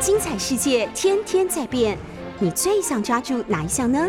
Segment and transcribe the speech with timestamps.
[0.00, 1.98] 精彩世界天天在变，
[2.38, 4.08] 你最想抓住哪一项呢？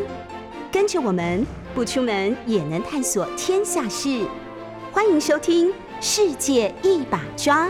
[0.72, 4.24] 跟着我们不出门也能探索天下事，
[4.92, 7.68] 欢迎收听《世界一把抓》。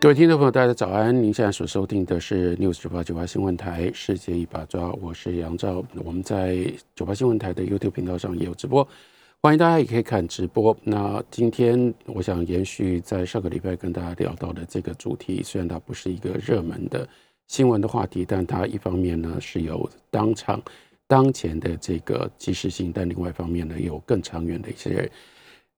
[0.00, 1.14] 各位听众朋友，大家早安！
[1.22, 5.84] 您现在所收听的是 News 九八九八新闻台《世界一把抓》，我是杨照。
[6.04, 6.58] 我们在
[6.96, 8.86] 九八新闻台的 YouTube 频道上也有直播。
[9.46, 10.76] 欢迎大家也可以看直播。
[10.82, 17.08] 那今天我想延续在上个礼拜跟大家聊到的这个主题，虽然它不是一个热门的
[17.46, 20.60] 新闻的话题，但它一方面呢是有当场
[21.06, 25.08] 当前的这个及时性，但另外一方面呢有更长远的一些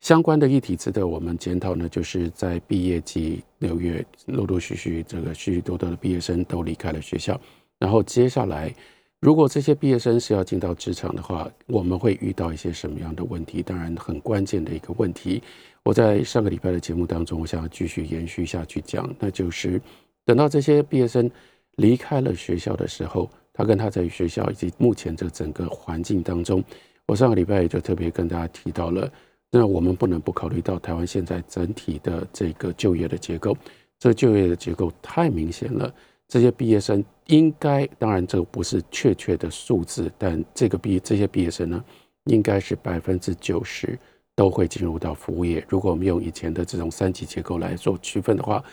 [0.00, 1.86] 相关的议题值得我们检讨呢。
[1.90, 7.38] 就是在毕业季六月，陆陆续续这个许许多多的毕业生都离开了学校，
[7.78, 8.74] 然后接下来。
[9.20, 13.62] 如果这些毕业生是要进到职场的话，我们会遇到一些什么样的问题？
[13.62, 15.42] 当然，很关键的一个问题，
[15.82, 19.80] 我在上个礼拜的节目当中，我想要继续延续下去讲，那就是
[20.24, 21.28] 等到这些毕业生
[21.76, 26.62] 离开了学校的时候，他跟他在学校以及目前这整个环境当中，
[27.06, 29.10] 我上个礼拜也就特别跟大家提到了，
[29.50, 33.56] 那我们不能不考虑到台湾现在整体的这个就业的结构，
[33.98, 35.92] 这就业的结构太明显了。
[36.28, 41.84] 这些毕业生应该，当然这不是确切的数字，但这个毕这些毕业生呢，
[42.24, 43.98] 应该是百分之九十
[44.34, 45.62] 都会进入到服务业。
[45.68, 48.64] 如果我们用以前的这种三级结构来做区分的话，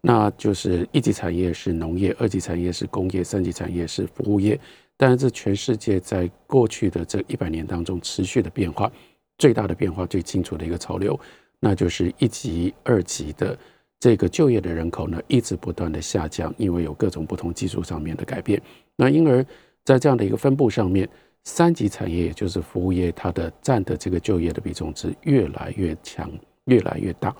[0.00, 4.58] 那就是一级产业是农业，二级产业是工业，三级产业是服务业。
[4.96, 8.90] 但是这全世界在过去的这一百年当中持续的变化，
[9.38, 11.18] 最大的变化最清楚的一个潮流，
[11.58, 13.58] 那就是一级、二级的。
[14.00, 18.60] 这个就业的人口呢，一直不断的下降，因为有各种不同技术上面的改变。
[18.96, 19.44] 那因而，
[19.82, 21.08] 在这样的一个分布上面，
[21.44, 26.30] 三级产业也就是服务业，它的占的这个就业的比重是越来越强，
[26.66, 27.34] 越来越大。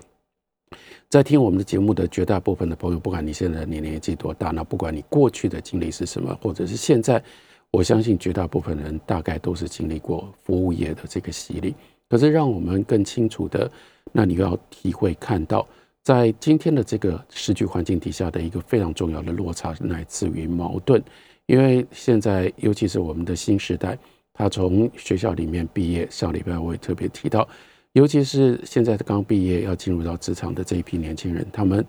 [1.07, 7.23] 在听我们的节目的绝大部分的朋友，不管你现在年年纪多大，那不管你过去的经历是什么，或者是现在，
[7.69, 11.75] 我相信绝大部分人大概都是经历过服务业的这个洗礼。
[12.09, 13.69] 可是，让我们更清楚的，
[14.11, 15.67] 那你要体会看到。
[16.05, 21.03] 在今天的这个时局环境底下的一个非常重要的落差，乃自于矛盾。
[21.47, 23.97] 因为现在，尤其是我们的新时代，
[24.31, 27.49] 他从学校里面毕业，上礼拜我也特别提到，
[27.93, 31.83] 尤其是现在刚毕业要进入到职场的这一批年轻人，他们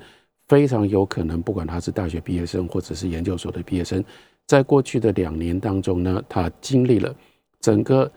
[0.49, 4.03] 非常有可能，不管他是大学毕业生或者是研究所的毕业生，
[4.47, 7.15] 在过去的两年当中呢，他经历了
[7.61, 8.11] 整个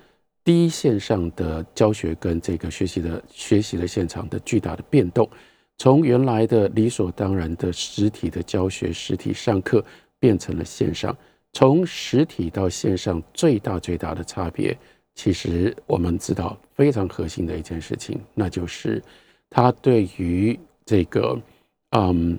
[0.46, 5.30] 第一线上的教学跟这个学习的学习的现场的巨大的变动。
[5.80, 9.84] 从原来的理所当然的实体的教学、实体上课，
[10.20, 11.16] 变成了线上。
[11.54, 14.78] 从实体到线上，最大最大的差别，
[15.16, 19.02] 其实我们知道非常核心的一件事情，那就是
[19.50, 21.42] 他对于这个，
[21.92, 22.38] 嗯，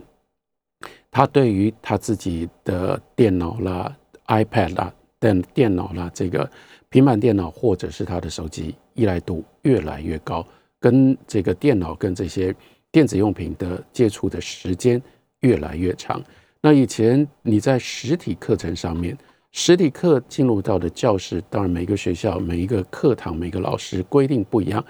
[1.11, 3.97] 他对于他自己的电脑啦、
[4.27, 6.49] iPad 啦、电电脑啦、这个
[6.91, 10.47] 平板电脑或者是他的手机依赖度越来越高，
[10.79, 12.55] 跟这个电脑跟这些。
[12.93, 15.01] 电子用品的接触的时间
[15.41, 16.23] 越来越长。
[16.61, 19.17] 那以前你在实体课程上面，
[19.53, 24.84] 实体课进入到的教室，当然每个学校、每一个课堂、每个老师规定不一样，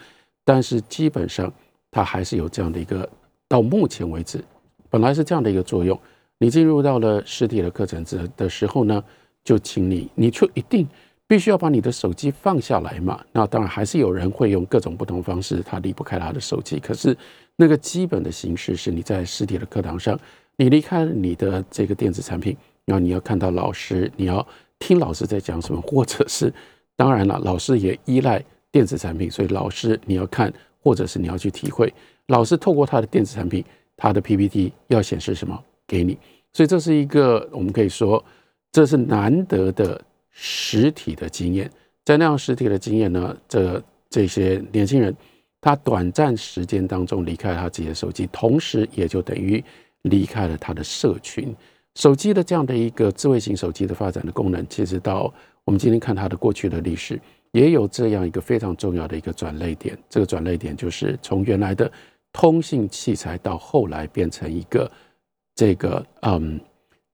[0.44, 1.52] 但是基本上
[1.90, 3.08] 它还是有这样的一个。
[3.48, 4.40] 到目前为止，
[4.88, 6.00] 本来是这样的一个作用。
[6.38, 9.02] 你进入到了实体的课程的的时候呢，
[9.42, 10.86] 就请你，你就一定。
[11.30, 13.24] 必须要把你的手机放下来嘛？
[13.30, 16.80] 那当然还是有人会用各种不同方式，他离不开他的手机。
[16.80, 17.16] 可是
[17.54, 20.18] 那个基本的形式是你在实体的课堂上，
[20.56, 24.44] 你离开你的这个电子产品，然后你要看到老师，你要
[24.80, 26.52] 听老师在讲什么，或者是
[26.96, 30.52] 当然了，老师也依赖电子产品，所以老师你要看，
[30.82, 31.94] 或者是你要去体会
[32.26, 33.64] 老师透过他的电子产品，
[33.96, 36.18] 他的 PPT 要显示什么给你。
[36.52, 38.20] 所以这是一个我们可以说
[38.72, 40.02] 这是难得的。
[40.30, 41.70] 实体的经验，
[42.04, 45.14] 在那样实体的经验呢，这这些年轻人，
[45.60, 49.62] 他短暂时间当中离开他自己的手机，同时也就等于
[50.02, 51.54] 离开了他的社群。
[51.96, 55.32] 手机的这样的一个智慧型手机的发展的功能，其实到
[55.64, 59.98] 我们今天看它的过去的历史，也有这样一个非常重要的一个转类点。
[60.08, 61.90] 这个转类点就是从原来的
[62.32, 64.90] 通信器材，到后来变成一个
[65.56, 66.60] 这个嗯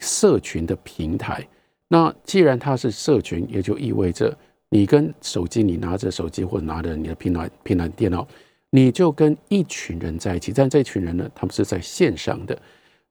[0.00, 1.46] 社群的平台。
[1.88, 4.36] 那既然它是社群，也就意味着
[4.70, 8.26] 你跟手机，你拿着手机或者拿着你的平板平板电脑，
[8.70, 10.52] 你就跟一群人在一起。
[10.52, 12.58] 但这群人呢，他们是在线上的。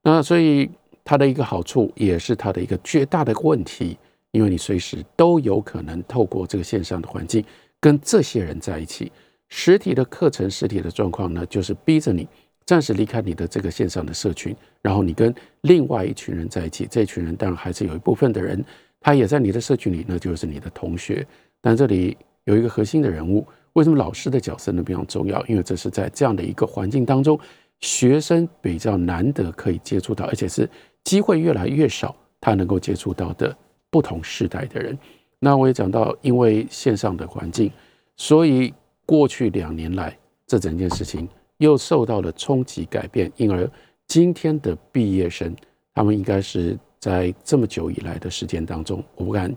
[0.02, 0.70] 那所以
[1.04, 3.96] 它的一个好处，也是它的一个绝大的问题，
[4.32, 7.44] 因为你随时都有可能透过这个线上的环境
[7.80, 9.10] 跟这些人在一起。
[9.48, 12.28] 实体的课程，实体的状况呢，就是逼着你
[12.66, 15.32] 暂时离开你的这个线上的社群，然后你跟
[15.62, 16.86] 另外一群人在一起。
[16.90, 18.62] 这群人当然还是有一部分的人，
[19.00, 21.24] 他也在你的社群里，那就是你的同学。
[21.60, 25.44] 但这里有一个核心的人物，为什么老师的角色呢非常重要？
[25.46, 27.38] 因为这是在这样的一个环境当中，
[27.78, 30.68] 学生比较难得可以接触到，而且是
[31.04, 33.56] 机会越来越少，他能够接触到的
[33.90, 34.98] 不同世代的人。
[35.38, 37.70] 那我也讲到，因为线上的环境，
[38.16, 38.74] 所以
[39.04, 43.68] 过去两年来，这整件事情又受到了冲击改变，因而
[44.06, 45.54] 今天的毕业生，
[45.94, 49.54] 他们应该是在这么久以来的时间当中，我不敢，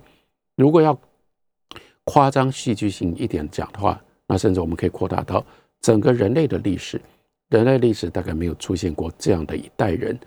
[0.56, 0.98] 如果要
[2.04, 5.46] 夸张戏剧性一点讲的话，那甚至我们可以扩大到
[5.82, 7.00] 整个人类的历史，
[7.50, 10.18] 人类历史大概没有出现过这样的一代人，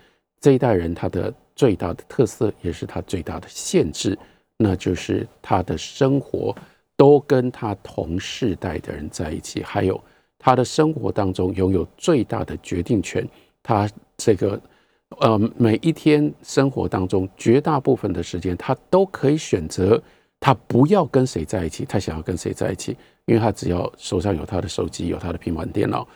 [0.40, 4.18] 这一代人他的最大的特色，也是他最大的限制。
[4.58, 6.54] 那就是他的生活
[6.96, 10.00] 都跟他同世代的人在一起，还有
[10.42, 13.26] 他的生活当中拥有最大的决定权。
[13.62, 14.60] 他这个
[15.20, 20.02] 呃每一天生活当中绝大部分的时间，他都可以选择
[20.40, 22.96] 他不要跟谁在一起，他想要跟谁在一起，
[23.26, 26.06] 因为他只要手上有他的手机，有他的平板电脑。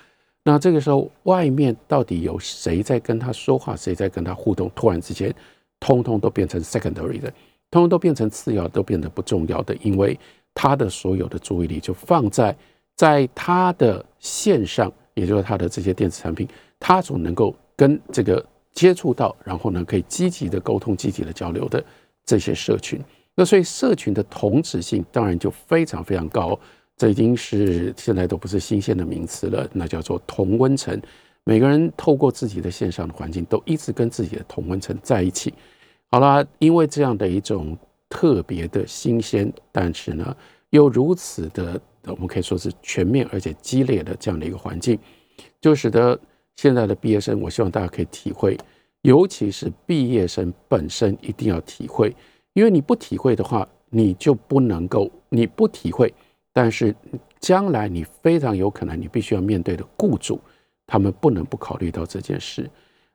[0.43, 5.33] 那这个时候，外面到底有谁在跟他说话，谁在跟他互动，突然之间，
[5.79, 7.33] 通通都变成 secondary 的。
[7.69, 10.19] 通通都变成次要，都变得不重要的，因为
[10.55, 12.57] 他的所有的注意力就放在
[12.97, 16.49] 在他的线上，也就是他的这些电子产品，
[16.81, 21.85] 他所能够跟这个接触到，然后呢可以积极的沟通、积极的交流的
[22.25, 23.01] 这些社群。
[23.35, 26.59] 那所以社群的同质性当然就非常非常高，
[26.97, 30.99] 这已经是现在都不是新鲜的名词了，那叫做同温层。
[31.45, 35.53] 每个人透过自己的线上的环境，都一直跟自己的同温层在一起。
[36.11, 37.77] 好了，因为这样的一种
[38.09, 40.35] 特别的新鲜，但是呢
[40.71, 41.79] 又如此的，
[42.13, 44.99] 我们可以说是全面而且激烈的这样的一个环境，
[45.61, 46.19] 就使得
[46.55, 48.57] 现在的毕业生，我希望大家可以体会，
[49.03, 52.15] 尤其是毕业生本身一定要体会，
[52.53, 56.13] 因为你不体会的话，你就不能够，你不体会，
[56.53, 56.95] 但是
[57.41, 60.41] 将来你非常有可能你必须要面对的雇主，
[60.87, 62.69] 他们不能不考虑到这件事。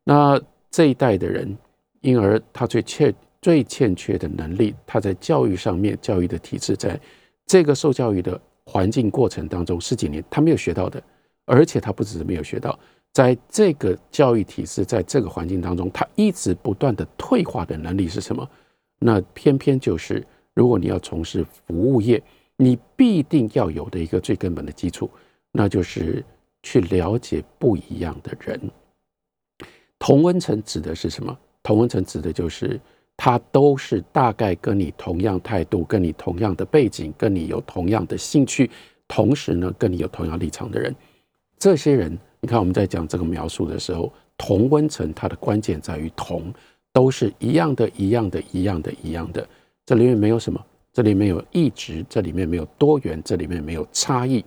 [0.03, 1.57] 那这一代的人。
[2.03, 3.13] 因而，他最欠、
[3.43, 6.99] 最欠缺的能力，他在教育上面，教育的体制，在
[7.45, 8.41] 这个受教育的
[8.71, 11.03] 环境过程当中十几年，他没有学到的，
[11.43, 12.79] 而且他不只是没有学到，
[13.11, 18.49] 在这个教育体制，在这个环境当中，他一直不断的退化的能力是什么？
[18.99, 22.23] 那偏偏就是，如果你要从事服务业，
[22.55, 25.09] 你必定要有的一个最根本的基础，
[25.51, 26.23] 那就是
[26.63, 28.57] 去了解不一样的人。
[29.99, 31.37] 同温层指的是什么？
[31.61, 32.79] 同温层指的就是
[33.23, 38.67] 他都是大概跟你同样态度、跟你同样的背景、跟你有同样的兴趣，
[39.07, 40.95] 同时呢跟你有同样立场的人。
[41.59, 46.51] 这些人，你看我们在讲这个描述的时候，同温层它的关键在于同，
[46.91, 49.47] 都是一样的、一样的、一样的、一样的。
[49.85, 50.59] 这里面没有什么，
[50.91, 54.43] 这里面有一直，这里面没有多元，这里面没有差异，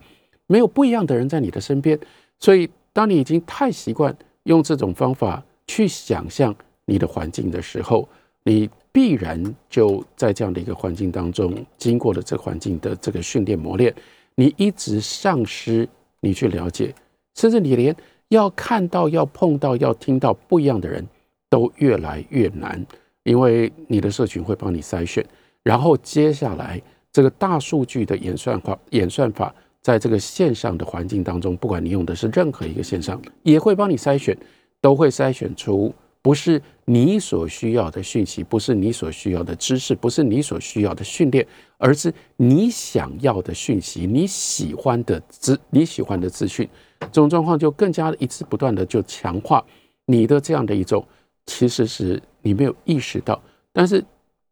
[0.49, 1.97] 没有不一样的人在你的身边。
[2.41, 4.13] 所以，当你已经太习惯
[4.43, 6.53] 用这种方法去想象。
[6.87, 8.07] 你的环境的时候，
[8.45, 13.93] 你必然就在这样的一个环境当中，经过了这环境的这个训练磨练，
[14.35, 15.89] 你一直丧失
[16.21, 16.95] 你去了解，
[17.35, 17.95] 甚至你连
[18.29, 21.05] 要看到、要碰到、要听到不一样的人
[21.49, 22.85] 都越来越难，
[23.23, 25.25] 因为你的社群会帮你筛选，
[25.63, 26.81] 然后接下来
[27.11, 34.37] 这个大数据的演算法、演算法，在这个线上的环境当中，不管你用的是任何一个线上，也会帮你筛选，
[34.81, 35.95] 都会筛选出。
[36.25, 46.67] 不是你所需要的讯息，不是你所需要的知识，不是你所需要的训练，而是你想要的讯息，你喜欢的资，你喜欢的资讯，
[47.01, 49.63] 这种状况就更加一直不断的就强化
[50.07, 51.07] 你的这样的一种，
[51.45, 53.39] 其实是你没有意识到，
[53.71, 54.03] 但是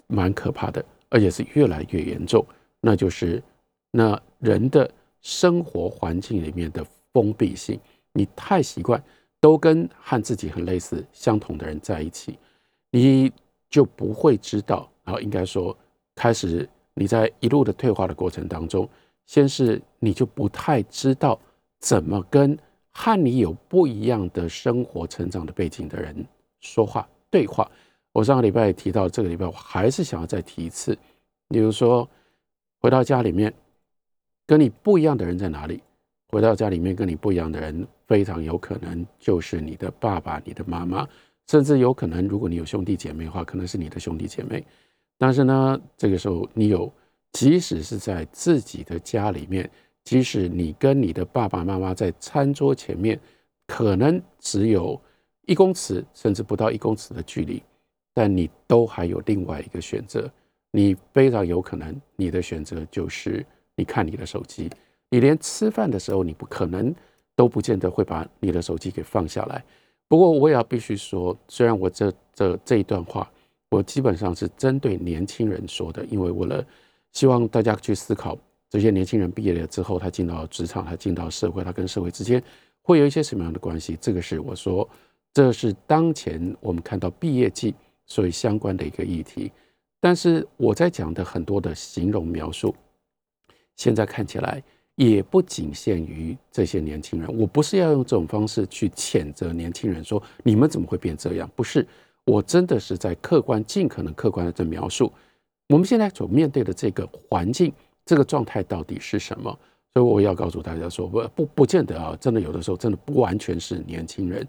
[0.09, 2.45] 蛮可怕的，而且是越来越严重，
[2.83, 3.43] 那就是
[3.91, 4.91] 那人的
[5.23, 7.81] 生活环境里面的封闭性，
[8.13, 9.03] 你太习惯。
[9.43, 12.39] 都跟和自己很类似、相同的人在一起，
[12.93, 13.33] 你
[13.69, 14.89] 就不会知道。
[15.03, 15.77] 然后应该说，
[16.15, 18.89] 开始你在一路的退化的过程当中，
[19.27, 21.37] 先是你就不太知道
[21.81, 22.57] 怎么跟
[22.93, 26.25] 和你有不一样的生活成长的背景的人
[26.61, 27.69] 说话对话。
[28.13, 30.97] 我上个礼拜也提到，这个礼拜我还是想要再提一次。
[31.49, 32.09] 比如说，
[32.79, 33.53] 回到家里面，
[34.47, 35.83] 跟你不一样的人在哪里？
[36.29, 37.85] 回到家里面跟你不一样的人。
[38.13, 41.09] 非常有可能就是你的爸爸、你的妈妈，
[41.47, 44.63] 甚至有可能，如果你有兄弟姐妹的话，可能是你的兄弟姐妹。
[45.17, 46.93] 但是呢，这个时候你有，
[47.33, 49.71] 即使是在自己的家里面，
[50.05, 53.19] 即使你跟你的爸爸妈妈在餐桌前面
[53.67, 55.01] 可能只有
[55.47, 57.63] 一公尺甚至不到一公尺的距离，
[58.13, 60.31] 但你都还有另外一个选择。
[60.71, 63.43] 你非常有可能你的选择就是
[63.75, 64.69] 你看你的手机，
[65.09, 66.95] 你连吃饭的时候你不可能
[67.35, 69.65] 都不见得会把你的手机给放下来。
[70.09, 73.31] 不过我也要必须说，虽然我这这这一段话，
[73.71, 76.63] 我基本上是针对年轻人说的，因为为了
[77.13, 78.37] 希望大家去思考，
[78.69, 82.43] 这些年轻人毕业了之后，他进到职场，他进到社会，他跟社会之间
[82.83, 83.97] 会有一些什么样的关系？
[83.99, 84.87] 这个是我说，
[85.33, 87.75] 这是当前我们看到毕业季
[88.05, 89.51] 所以相关的一个议题。
[89.99, 92.75] 但是我在讲的很多的形容描述，
[93.77, 94.63] 现在看起来。
[95.11, 101.51] 也不仅限于这些年轻人，我不是要用这种方式去谴责年轻人，说你们怎么会变这样？
[101.57, 101.87] 不是，
[102.25, 105.13] 我真的是在客观、尽可能客观的在描述
[105.69, 107.73] 我们现在所面对的这个环境、
[108.05, 109.59] 这个状态到底是什么。
[109.95, 114.47] 所以我要告诉大家说，不不不见得啊，真的有的时候真的不完全是年轻人。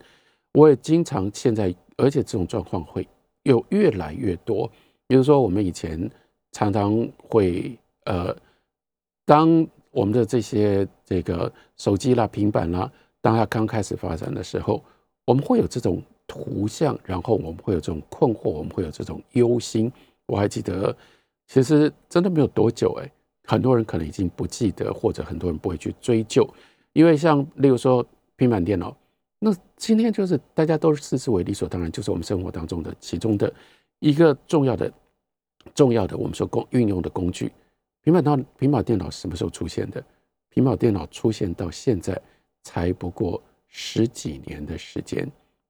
[0.54, 3.08] 我也经常现在，而且这种状况会
[3.44, 4.70] 有越来越多。
[5.08, 6.10] 比如说，我们以前
[6.52, 8.36] 常常会呃，
[9.26, 14.84] 当我们的这些这个手机啦、平板啦，当它刚开始发展的时候，
[15.24, 19.92] 我们会有这种图像，然后我们会有这种困惑，我们会有这种忧心。
[20.26, 20.96] 我还记得，
[21.48, 23.12] 其实真的没有多久，哎，
[23.46, 26.48] 很多人可能已经不记得，或者很多人不会去追究，
[26.94, 28.04] 因为像例如说
[28.36, 28.98] 平板电脑，
[29.38, 33.54] 那今天就是大家都视之为理所当然，就是我们生活当中的其中的
[34.00, 34.92] 一个重要的、
[35.76, 37.52] 重要的我们说工运用的工具。
[38.04, 40.04] 平板到平板电脑什么时候出现的？
[40.50, 42.22] 平板电脑出现到现在
[42.62, 45.24] 才不过十几年的时间，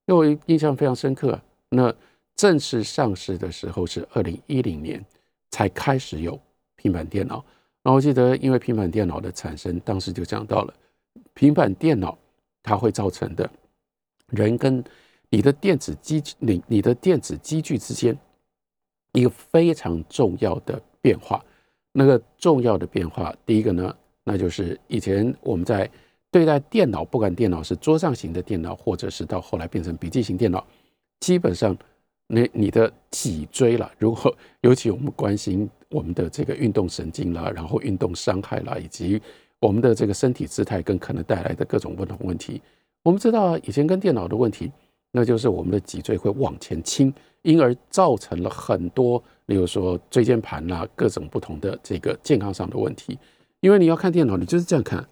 [0.08, 1.40] 因为我印象非常深刻。
[1.70, 1.94] 那
[2.36, 5.04] 正式上市的时候是二零一零年
[5.52, 6.40] 才开始有
[6.76, 7.46] 平板电脑。
[7.84, 10.74] 那我记得，因为平板电脑的产生，当时就讲到了
[11.34, 12.18] 平板电脑
[12.64, 13.50] 它会造成的
[14.28, 14.84] 人跟
[15.30, 18.18] 你的电子机你你的电子机具之间
[19.12, 21.44] 一个非常重要的变化。
[21.96, 25.88] 那个重要的变化，第一个呢，那就是以前我们在
[26.32, 30.66] 对待电脑，不管电脑是桌上型的电脑，或者是到后来变成笔记型电脑，
[31.20, 31.78] 基本上，
[32.26, 39.22] 那你的脊椎了，如果尤其我们关心我们的这个运动神经啦，然后运动伤害啦，以及
[39.60, 42.60] 我们的这个身体姿态跟可能带来的各种不同问题，
[43.04, 44.72] 我们知道以前跟电脑的问题，
[45.12, 49.24] 那就是我们的脊椎会往前倾，因而造成了很多。
[49.48, 53.20] 例如说椎间盘啦，各种不同的这个健康上的问题，
[53.60, 55.06] 因为你要看电脑，你就是这样看。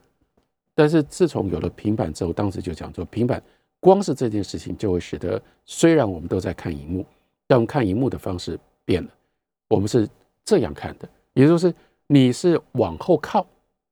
[0.74, 3.44] 但是自从有了平板之后，当时就讲说，平板
[3.82, 7.06] 光是这件事情就会使得，虽然我们都在看荧幕，
[7.46, 9.10] 但我们看荧幕的方式变了。
[9.68, 10.08] 我们是
[10.46, 11.74] 这样看的，也就是
[12.08, 13.46] 你是往后靠，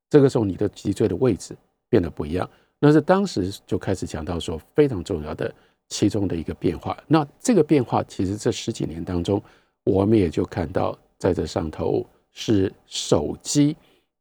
[0.09, 1.53] 这个时候你的脊椎的位置
[1.89, 2.49] 变得不一样。
[2.79, 5.53] 那是当时就开始讲到说非常重要的
[5.89, 6.97] 其中的一个变化。
[7.07, 9.43] 那这个变化其实这十几年当中。
[9.89, 13.75] 我们也就看到，在这上头是手机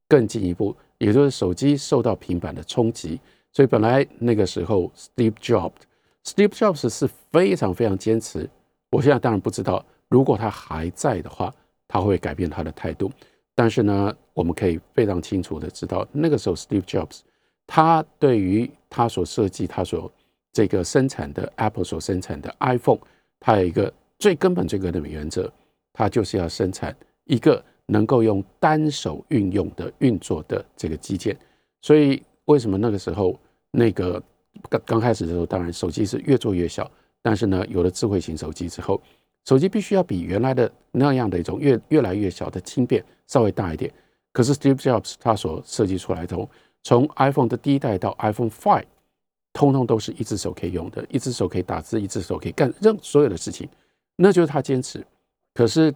[0.09, 3.21] 更进一步，也就是手机受到平板的冲击。
[3.53, 8.49] 所以本来那个时候，Steve Jobs，Steve Jobs 是非常非常坚持。
[8.91, 11.55] 我现在当然不知道，如果他还在的话，
[11.87, 13.11] 他会改变他的态度。
[13.55, 17.21] 但是呢，我们可以非常清楚的知道，那个时候 Steve Jobs，
[17.67, 20.11] 他对于他所设计、他所
[20.53, 23.01] 这个生产的 Apple 所生产的 iPhone，
[23.39, 23.93] 他有一个。
[24.19, 25.51] 最根本、最根本的原则，
[25.93, 26.95] 它就是要生产
[27.25, 31.37] 一个能够用单手运用的运作的这个机件。
[31.81, 33.39] 所以，为什么那个时候
[33.71, 34.23] 那个
[34.69, 36.91] 刚刚开始的时候，当然手机是越做越小，
[37.23, 39.01] 但是呢，有了智慧型手机之后，
[39.45, 43.93] 手机必须要比原来的那样的一种越越来越小的轻便稍微大一点。
[44.33, 46.37] 可是 Steve Jobs 他所设计出来的，
[46.83, 48.85] 从 iPhone 的第一代到 iPhone Five，
[49.53, 53.69] 通通都是一只手可以用的，一只手可以打字，一只手可以干任所有的事情。
[54.21, 55.07] 那就是他坚持，
[55.55, 55.95] 可是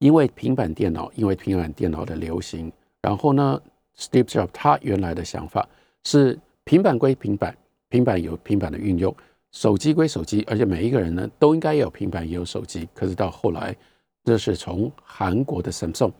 [0.00, 2.70] 因为平板电脑，因为平板电脑的流行，
[3.00, 3.58] 然后呢
[3.96, 5.66] ，Steve Jobs 他原来的想法
[6.04, 7.56] 是平板归平板，
[7.88, 9.16] 平板有平板的运用，
[9.50, 12.86] 手机归手机，而且每一个人呢都应该有平板也有手机。
[12.92, 13.74] 可是到后来，
[14.22, 16.12] 这是从韩国的 Samsung、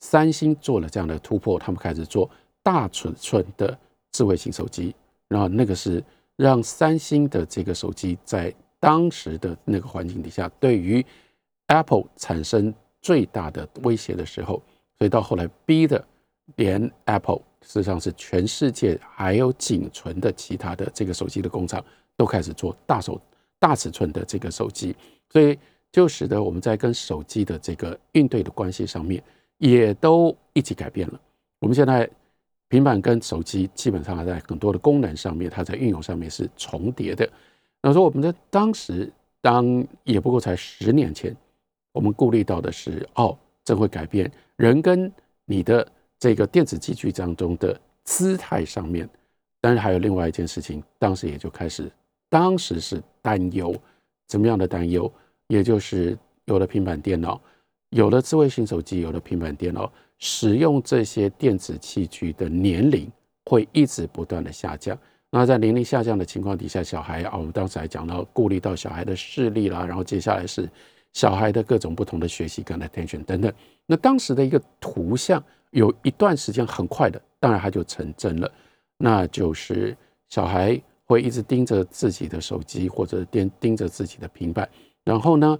[0.00, 2.28] 三星做了这样的突破，他们开始做
[2.60, 3.78] 大尺寸的
[4.10, 4.96] 智慧型手机，
[5.28, 6.02] 然后那个是
[6.34, 8.52] 让三星的这个手机在。
[8.80, 11.04] 当时的那个环境底下，对于
[11.66, 14.60] Apple 产生最大的威胁的时候，
[14.98, 16.02] 所以到后来逼的
[16.56, 21.84] 连 Apple 事实上是全世界还有仅存的其他的这个手机的工厂
[22.16, 23.20] 都开始做大手
[23.58, 24.96] 大尺寸的这个手机，
[25.30, 25.56] 所以
[25.92, 29.22] 就使得我们在跟手机的这个应对的关系上面
[29.58, 31.20] 也都一起改变了。
[31.58, 32.08] 我们现在
[32.68, 37.28] 平板跟手机基本上在很多的功能上面，它在运用上面是重叠的。
[37.82, 39.10] 那说我们在当时，
[39.40, 41.34] 当也不过才十年前，
[41.92, 45.10] 我们顾虑到的是，哦，这会改变人跟
[45.44, 45.86] 你的
[46.18, 49.08] 这个电子器具当中的姿态上面。
[49.62, 51.90] 但是还有另外一件事情，当时也就开始，
[52.28, 53.74] 当时是担忧，
[54.26, 55.10] 怎么样的担忧？
[55.48, 57.40] 也就是有了平板电脑，
[57.90, 59.90] 有了智慧型手机，有了平板电脑。
[60.18, 63.10] 使用这些电子器具的年龄
[63.46, 64.96] 会一直不断的下降。
[65.30, 70.68] 那在年龄下降的情况底下，小孩啊，我们当时还讲到顾虑到小孩的视力啦，然后接下来是
[71.12, 73.52] 小孩的各种不同的学习跟 attention 等等。
[73.86, 78.50] 那当时的一个图像有一段时间很快的，当然它就成真了，
[78.96, 79.96] 那就是
[80.28, 84.68] 小孩会一直盯着自己的手机或者盯盯着自己的平板，
[85.04, 85.58] 然后呢，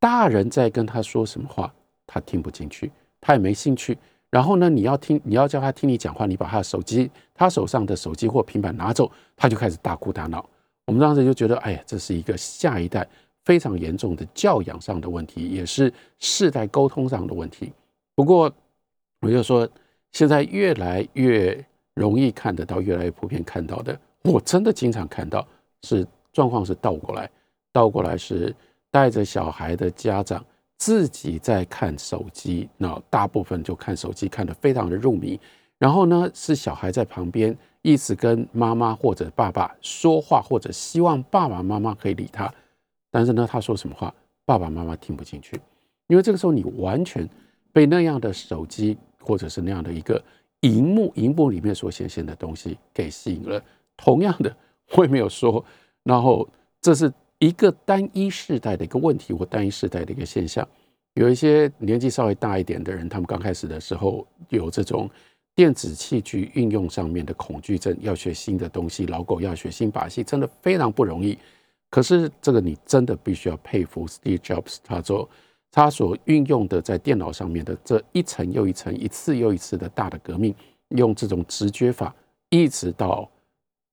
[0.00, 1.72] 大人在跟他说什么话，
[2.06, 2.90] 他听不进去。
[3.20, 3.96] 他也没兴趣，
[4.36, 10.46] 然后呢，你要听，你要叫他听你讲话，你把他的手机，他手上的手机或平板拿走，他就开始大哭大闹。
[10.84, 13.08] 我们当时就觉得，哎呀，这是一个下一代
[13.46, 17.72] 非常严重的教养上的问题，也是世代沟通上的问题。
[18.14, 18.52] 不过，
[19.22, 19.66] 我就说，
[20.12, 21.58] 现在越来越
[21.94, 25.48] 容易看得到，越来越普遍看到的，我真的经常看到
[25.80, 27.30] 是状况是倒过来，
[27.72, 28.54] 倒过来是
[28.90, 30.44] 带着小孩的家长。
[30.78, 35.40] 自己在看手机，那大部分就看手机，看得非常的入迷。
[35.78, 42.52] 然后呢，是小孩在旁边一直跟妈妈或者爸爸说话，或者希望爸爸妈妈可以理他。
[43.10, 44.12] 但是呢，他说什么话，
[44.44, 45.60] 爸爸妈妈听不进去，
[46.08, 47.28] 因为这个时候你完全
[47.72, 50.22] 被那样的手机或者是那样的一个
[50.60, 53.62] 荧幕，荧幕里面所显现的东西给吸引了。
[53.96, 54.54] 同样的，
[54.94, 55.64] 我也没有说，
[56.02, 56.46] 然后
[56.80, 57.10] 这是。
[57.38, 60.66] 一个单一世代的一个问题，或单一世代的一个现象，
[61.14, 65.08] 有一些年纪稍微大一点的人，他们刚开始的时候有这种
[65.54, 71.36] 电子器具运用上面的恐惧症，要学新的东西，老狗要学新把戏，真的非常不容易。
[71.90, 75.28] 可是这个你真的必须要佩服 Steve Jobs，他做
[75.70, 80.54] 他所运用的在电脑上面的这一层又一层、一次又一次的大的革命，
[80.88, 82.14] 用这种直觉法，
[82.48, 83.30] 一直到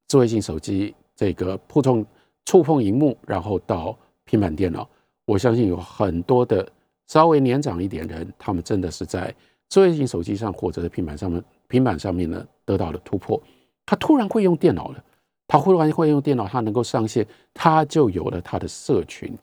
[0.08, 2.06] 智慧型手机这个普通。
[2.46, 4.88] 触碰荧幕，然后到平板电脑，
[5.26, 6.68] 我相信有很多的
[7.08, 9.34] 稍微年长一点人，他们真的是在
[9.70, 13.42] 智慧型手机上或者在平板上面、平板上面呢得到了突破。
[13.86, 15.04] 他突然会用电脑了，
[15.48, 19.34] 他忽然会用电脑，他能够上线，他就有了他的社群，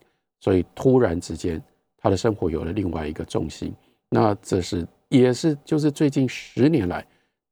[0.41, 1.63] 所以突然之间，
[1.99, 3.75] 他的生活有了另外一个重心。
[4.09, 7.07] 那这是也是就是最近十年来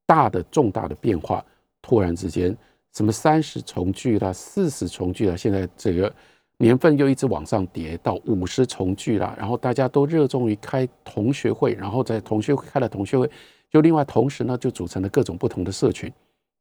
[0.06, 1.44] 大的重大的变化，
[1.80, 2.56] 突然之间。
[2.98, 6.12] 什么三十重聚啦，四十重聚啦，现在这个
[6.56, 9.36] 年份又一直往上叠到五十重聚啦。
[9.38, 13.30] 然后大家都热衷于开同学会，然后在同学会开了同学会，
[13.70, 16.12] 就另外同时呢，就组成了各种不同的社群。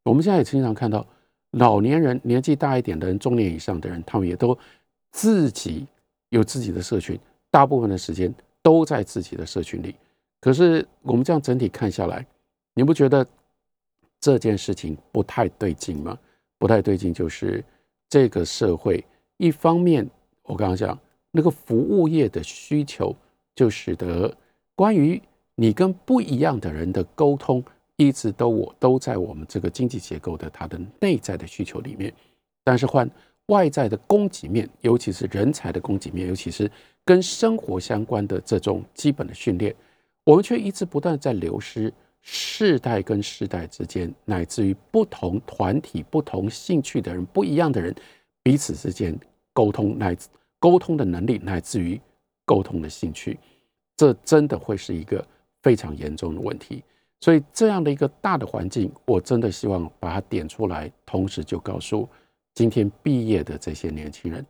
[0.03, 1.03] 我们现在也经常看到
[1.53, 4.55] 老年人、年纪大一点的人、中年以上的人，他们也都
[5.11, 5.87] 自己
[6.29, 7.19] 有自己的社群，
[7.49, 9.95] 大部分的时间都在自己的社群里。
[10.39, 12.23] 可是我们这样整体看下来，
[12.75, 13.25] 你不觉得？
[14.19, 16.17] 这件事情不太对劲吗？
[16.57, 17.63] 不太对劲，就是
[18.09, 19.03] 这个社会
[19.37, 20.09] 一方面，
[20.43, 20.97] 我刚刚讲
[21.31, 23.15] 那个服务业的需求，
[23.55, 24.35] 就使得
[24.75, 25.21] 关于
[25.55, 27.63] 你跟不一样的人的沟通，
[27.95, 32.13] 一直都我都在我们这个经济结构的它的内在的需求里面。
[32.63, 33.09] 但是换
[33.47, 36.69] 外在的供给面，尤其是人才的供给面，尤其是
[37.05, 39.73] 跟生活相关的这种基本的训练，
[40.23, 41.93] 我们却一直不断在流失。
[42.29, 47.95] 世代跟世代之间，乃至于不同团体、不同兴趣的人、不一样的人，
[48.43, 49.17] 彼此之间
[49.53, 50.27] 沟通，乃至
[50.59, 51.97] 沟通的能力，乃至于
[52.43, 53.39] 沟通的兴趣，
[53.95, 55.25] 这真的会是一个
[55.63, 56.83] 非常严重的问题。
[57.21, 62.09] 所以，这样的一个大的环境，我真的希望把它点出来，同时就告诉
[62.55, 64.45] 今天毕业的这些年轻人，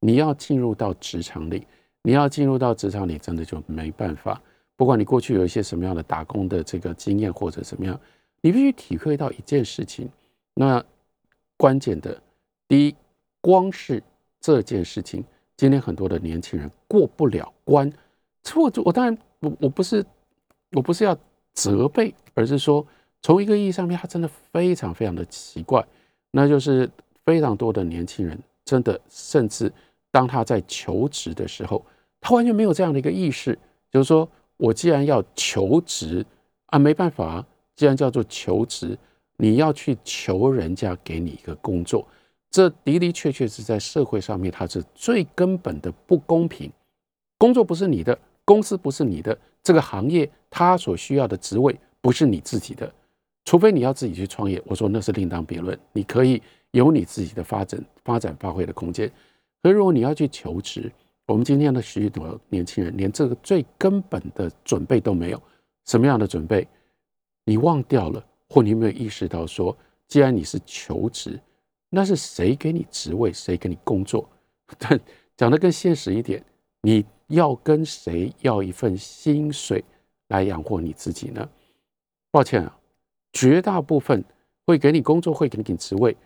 [0.00, 1.64] 你要进入到职场里，
[2.02, 4.42] 你要进入到职场里，真的就没办法。
[4.80, 8.00] 不管你过去有一些什么样的打工的这个经验或者怎么样，
[8.40, 10.08] 你必须体会到一件事情。
[10.54, 10.82] 那
[11.58, 12.18] 关键的
[12.66, 12.96] 第一，
[13.42, 14.02] 光是
[14.40, 15.22] 这件事情，
[15.54, 17.92] 今天很多的年轻人过不了关。
[18.54, 20.02] 我我当然我我不是
[20.72, 21.14] 我不是要
[21.52, 22.86] 责备，而是说
[23.20, 25.86] 从一个意义上面，他真的非常非常的奇怪。
[26.30, 26.90] 那就是
[27.26, 29.70] 非常多的年轻人真的，甚至
[30.10, 31.84] 当他在求职的时候，
[32.18, 33.58] 他完全没有这样的一个意识，
[33.92, 34.26] 就是说。
[34.60, 36.24] 我既然要求职
[36.66, 37.44] 啊，没办法。
[37.76, 38.98] 既然叫做求职，
[39.38, 42.06] 你要去求人家给你一个工作，
[42.50, 46.70] 这的的确确是在社会上面，它是最根本的不公平。
[47.38, 52.92] 工作不是你的，公司不是你的，这个行业它所需要的职位不是你自己的，
[53.46, 56.42] 除非你要自己去创业，我说那是另当别论，你可以
[56.72, 59.10] 有你自己的发展、发展发挥的空间。
[59.62, 60.92] 可如果你要去求职，
[61.30, 65.40] 我们今天的许多年轻人连这个最根本的准备都没有。
[65.86, 66.66] 什么样的准备？
[67.44, 69.76] 你忘掉了，或你没有意识到说，
[70.08, 71.40] 既然你是求职，
[71.88, 74.28] 那是谁给你职位，谁给你工作？
[74.76, 74.98] 但
[75.36, 76.44] 讲的更现实一点，
[76.82, 79.84] 你要跟谁要一份薪水
[80.30, 81.48] 来养活你自己呢？
[82.32, 82.76] 抱歉啊。
[83.32, 84.24] 绝大部分
[84.66, 86.16] 会给你工作、会给你职位、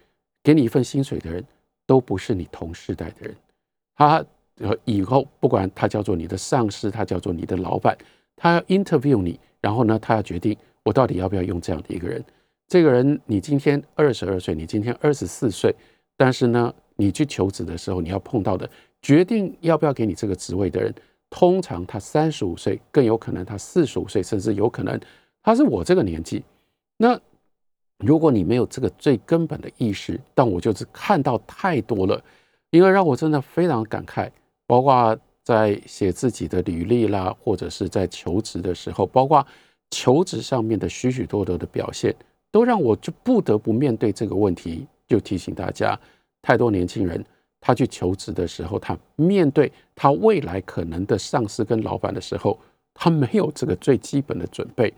[0.42, 1.44] 给你一份薪水的人，
[1.84, 3.36] 都不是你同世代的人。
[3.96, 4.24] 他
[4.84, 7.96] 以后不管他叫做你的上司，他叫做你的老板，
[8.36, 12.24] 他要 interview 你，然后呢，他要决定我到底要不要用这样的一个人。
[12.66, 15.74] 这个人，你今天二十二岁，你今天二十四岁，
[16.16, 18.68] 但是呢，你去求职的时候，你要碰到的
[19.02, 20.94] 决定要不要给你这个职位的人，
[21.28, 24.98] 通常他三十五岁，更有可能他四十五岁，甚至有可能
[25.42, 26.42] 他是我这个年纪。
[26.96, 27.20] 那
[27.98, 32.22] 如果你没有这个最根本的意识，但我就是看到太多了，
[32.70, 34.30] 因为让我真的非常感慨，
[34.66, 39.46] 包括在写自己的履历啦，或者是在求职的时候，包括
[39.90, 42.14] 求职上面的许许多多的表现，
[42.50, 44.86] 都让我就不得不面对这个问题。
[45.06, 45.98] 就提醒大家，
[46.40, 47.22] 太多年轻人
[47.60, 52.58] 他去求职的时候，他面对他未来可能的上司跟老板的时候，
[52.94, 54.92] 他没有这个最基本的准备。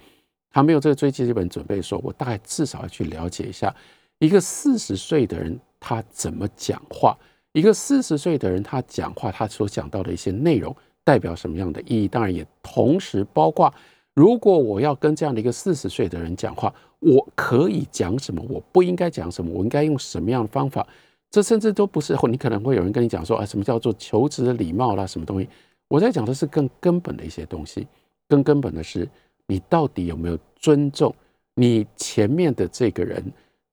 [0.48, 3.74] 他没有这个最基本准备，说我大概至少要去了解一下
[4.20, 7.14] 一个四十岁的人他怎么讲话，
[7.56, 12.06] 一个四十岁的人他讲话他所讲到的一些内容代表什么样的意义。
[12.06, 13.72] 当然也同时包括，
[14.12, 20.86] 如果我要跟这样的一个四十岁的人讲话，我可以讲什么，我不应该讲什么，我应该用什么样的方法？
[21.30, 22.14] 这甚至都不是。
[22.28, 25.48] 你可能会有人跟你讲说啊，什么叫做求职的礼貌啦，什么东西？
[25.88, 27.86] 我在讲的是更根本的一些东西，
[28.28, 29.08] 更根本的是。
[29.46, 31.14] 你到底有没有尊重
[31.54, 33.24] 你前面的这个人？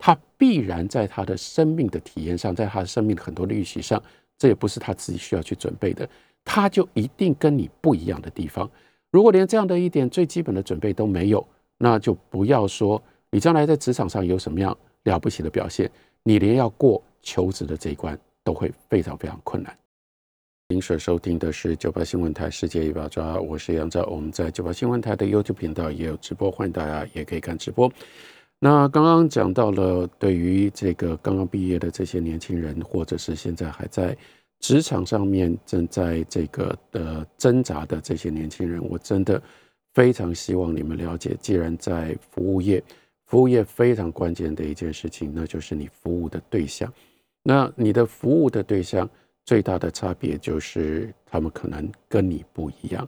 [0.05, 4.03] 他必然在他的生命的体验上，在他的生命的很多的预期上，
[4.37, 6.07] 这也不是他自己需要去准备的。
[6.43, 8.69] 他就一定跟你不一样的地方。
[9.11, 15.89] 如果连这样的一点最基本的准备都没有，那就不要说你将来在职场上有什么样了不起的表现，
[16.23, 19.73] 你连要过求职的这一关都会非常非常困难。
[20.67, 24.03] 您所收听的是九八新闻台世界一把抓，我是杨照。
[24.11, 27.89] 我们在九八新闻台的 YouTube 频道也有直播，欢迎大家也可以看直播。
[28.63, 34.15] 那刚刚讲到了，对于这个刚刚毕业的这些年轻人，或者是现在还在
[34.62, 39.41] 职场上面正在这个的挣扎的这些年轻人，我真的
[39.93, 42.82] 非常希望你们了解，既然在服务业，
[43.26, 46.89] 服务业非常关键的一件事情，那就是你服务的对象。
[47.43, 49.10] 那你的服务的对象。
[49.45, 53.06] 最大的差别就是，他们可能跟你不一样，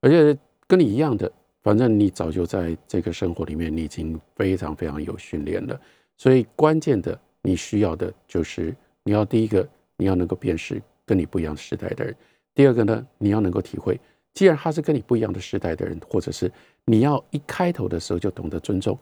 [0.00, 0.38] 而且
[0.68, 1.28] 跟你一样的，
[1.62, 5.80] 反正你早就在这个生活里面，你已经非常非常有训练了。
[6.16, 12.12] 所以关键的，你需要的就是你要第一个，你要能够辨识跟你不一样时代的人；
[12.54, 13.98] 第二个呢，你要能够体会，
[14.34, 16.50] 既然他是跟你不一样的时代的人，或者是
[16.84, 18.98] 你要一开头的时候就懂得尊重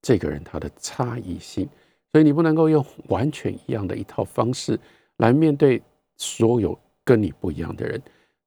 [0.00, 1.68] 这个人他的差异性，
[2.12, 4.78] 所以你不能够用完全一样的一套方式
[5.16, 5.82] 来面对。
[6.18, 8.00] 所有跟你不一样的人，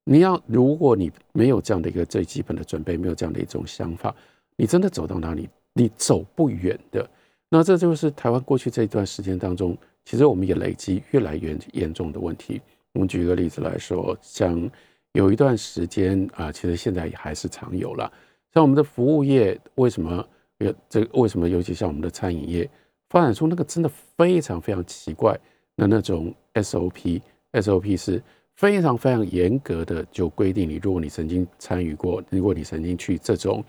[0.06, 4.16] 你要如果你没有这样的一个最基本的准备，没有这样的一种想法，
[4.56, 7.10] 你真的走到哪里，你走不远的。
[7.50, 12.62] 那这就是台湾过去这一段时间当中，其实我们也累积越来越严重的问题。
[12.94, 14.70] 我们举一个例子来说，像
[15.14, 18.12] 有一段时间啊，其实现在也还是常有了。
[18.54, 20.26] 像我们的服务业，为什么
[20.60, 21.06] 有这？
[21.14, 22.70] 为什么尤其像我们的餐饮业，
[23.10, 25.34] 发展出那个真的非常非常奇怪
[25.76, 28.22] 的那种 SOP？SOP 是
[28.56, 33.64] 非常非常严格的，就规定你，如果你曾经参与过，如果你曾经去这种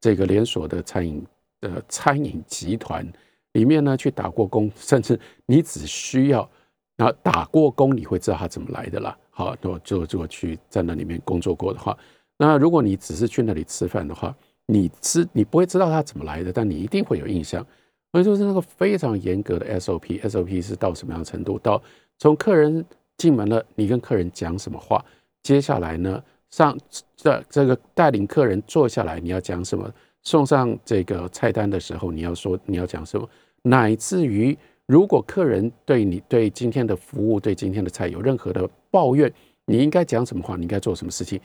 [0.00, 1.22] 这个连锁的餐饮
[1.60, 3.06] 的餐饮集团
[3.52, 6.48] 里面呢，去打过工，甚至你只需要
[6.96, 9.16] 那打过工，你会知道它怎么来的啦。
[9.30, 11.96] 好，就就就去在那里面工作过的话，
[12.38, 17.64] 那如果你只是去那里吃饭的话，你知你不会知道它怎么来的，但你一定会有印象。
[18.12, 21.58] 所以就是那个非常严格的 SOP，SOP 是到什么样的程度？
[21.58, 21.82] 到
[22.18, 22.82] 从客人。
[23.20, 25.04] 进门了，你跟客人讲什么话？
[25.42, 26.74] 接下来呢，上
[27.14, 29.92] 这这个带领客人坐下来，你要讲什么？
[30.22, 33.28] 送上这个菜单的时候，你要说你要讲什么？
[33.60, 34.56] 乃至于
[34.86, 39.30] 如果客人对你对今天的服务、对今天的菜有任何的抱怨，
[39.66, 40.56] 你应该讲什么话？
[40.56, 41.38] 你应该做什么事情？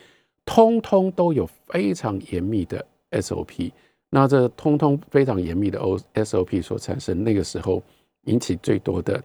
[0.46, 3.70] 通通都有非常严密的 SOP。
[4.10, 7.84] 那这通通非常严密的 O SOP 所产生，那个时候
[8.28, 9.22] 引起最多的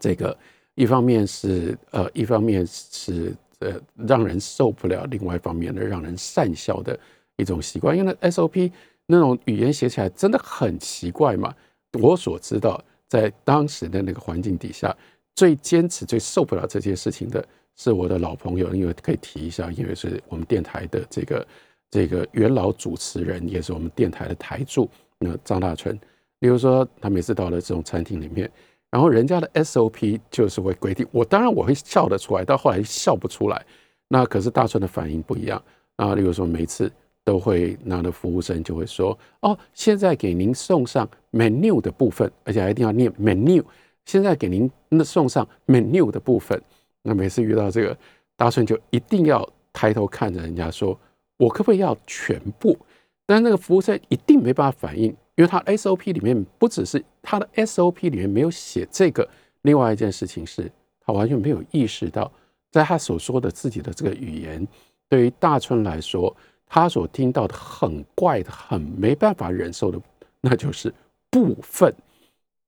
[0.00, 0.36] 这个。
[0.78, 3.74] 一方面是呃，一方面是呃，
[4.06, 6.96] 让人受不了；另外一方面呢，让人善笑的
[7.36, 7.98] 一种习惯。
[7.98, 8.70] 因为 SOP
[9.04, 11.52] 那种语言写起来真的很奇怪嘛。
[12.00, 14.96] 我所知道，在当时的那个环境底下，
[15.34, 21.46] 最坚持、最受不了这些事情的是我的老朋友，因为可以提一下，因为是我们电台的这个
[21.90, 24.88] 这个元老主持人，也是我们电台的台柱，
[25.18, 25.98] 那张大春。
[26.38, 28.48] 比如说，他每次到了这种餐厅里面，
[28.90, 33.64] 然后人家的 SOP 就是会规定，我当然我会笑得出来，到后来笑不出来。
[34.08, 35.62] 那可是大顺的反应不一样
[35.96, 36.90] 啊，例如说每次。
[37.24, 43.62] 都会那的服务生就会说：“哦，现在给您送上 menu 的部分，而且还一定要念 menu。
[44.06, 46.58] 现在给您那送上 menu 的部分。
[47.02, 47.94] 那每次遇到这个，
[48.34, 50.98] 大顺就一定要抬头看着人家说：
[51.36, 52.74] 我可不可以要全部？
[53.26, 59.26] 但那个服务生一定没办法反应，因为他 SOP 里面不只是他的 SOP 里面没有写这个。
[59.62, 60.70] 另外一件事情是，
[61.00, 62.30] 他完全没有意识到，
[62.70, 64.66] 在他所说的自己的这个语言，
[65.08, 66.36] 对于大春来说。”
[66.70, 69.98] 他所听到的很怪的、很没办法忍受的，
[70.42, 70.92] 那就是
[71.30, 71.90] 部分。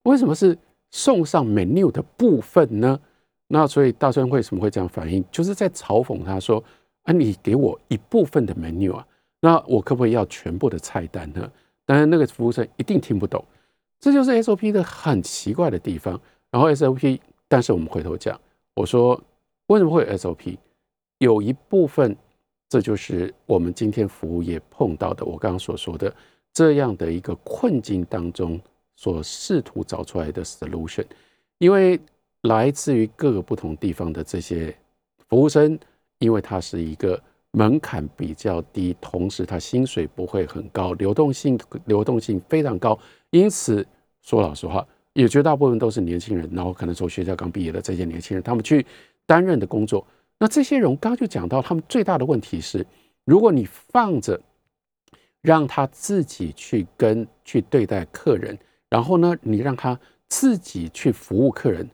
[0.04, 0.56] 为什么是
[0.90, 2.98] 送上 menu 的部分呢？
[3.48, 5.22] 那所以大春为什么会这样反应？
[5.30, 6.64] 就是在嘲讽他说
[7.04, 9.06] ：“啊，你给我一部分的 menu 啊，
[9.38, 11.52] 那我可不可以要全部的菜单呢？”
[11.90, 13.44] 当然，那个服务生一定听不懂。
[13.98, 16.20] 这就是 SOP 的很奇怪的地方。
[16.48, 18.40] 然后 SOP，但是我们回头讲，
[18.74, 19.20] 我说
[19.66, 20.56] 为什么会有 SOP？
[21.18, 22.16] 有一部分。
[22.68, 26.14] 这就是我们今天服务业碰到的，我刚刚所说的
[26.52, 28.60] 这样的一个困境当中
[28.94, 31.04] 所试图找出来的 solution。
[31.58, 32.00] 因为
[32.42, 34.72] 来自于各个不同地方的这些
[35.28, 35.76] 服务生，
[36.20, 37.20] 因为他是一个
[37.52, 42.98] 门槛比较低，同时他薪水不会很高，流动性流动性非常高，
[43.30, 43.86] 因此
[44.22, 48.86] 说老实话，也绝大部分都是年轻人，然后可能从学校刚毕业的这些年轻人，他们去
[49.26, 50.06] 担任的工作。
[50.38, 52.86] 那这些人刚刚就讲到，他们最大的问题是，
[53.24, 54.40] 如果你放着
[55.42, 58.56] 让他自己去跟去对待客人，
[58.88, 61.88] 然后呢，你让他自己去服务客人，